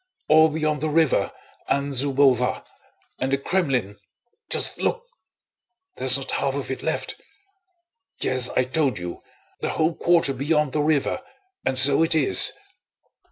"All 0.29 0.49
beyond 0.49 0.81
the 0.81 0.89
river, 0.89 1.31
and 1.67 1.93
Zúbova, 1.93 2.65
and 3.19 3.31
in 3.31 3.37
the 3.37 3.37
Krémlin.... 3.37 3.97
Just 4.49 4.79
look! 4.79 5.05
There's 5.97 6.17
not 6.17 6.31
half 6.31 6.55
of 6.55 6.71
it 6.71 6.81
left. 6.81 7.21
Yes, 8.19 8.49
I 8.49 8.63
told 8.63 8.97
you—the 8.97 9.69
whole 9.69 9.93
quarter 9.93 10.33
beyond 10.33 10.71
the 10.71 10.81
river, 10.81 11.21
and 11.63 11.77
so 11.77 12.01
it 12.01 12.15
is." 12.15 12.51